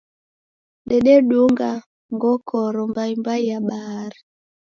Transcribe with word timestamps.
Dededunga 0.89 1.69
ngokoro 2.13 2.81
mbai 2.91 3.13
mbai 3.19 3.41
ya 3.49 3.59
bahari 3.67 4.19